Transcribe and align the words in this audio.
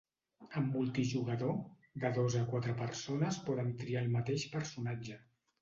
En 0.61 0.69
multijugador, 0.75 1.53
de 2.05 2.11
dos 2.17 2.39
a 2.41 2.43
quatre 2.55 2.75
persones 2.81 3.41
poden 3.51 3.73
triar 3.83 4.03
el 4.07 4.13
mateix 4.19 4.51
personatge. 4.59 5.25